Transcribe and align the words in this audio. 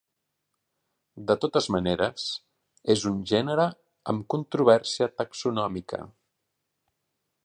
De 1.31 1.35
totes 1.43 1.67
maneres, 1.75 2.23
és 2.95 3.05
un 3.11 3.21
gènere 3.33 3.67
amb 4.13 4.25
controvèrsia 4.35 5.11
taxonòmica. 5.23 6.01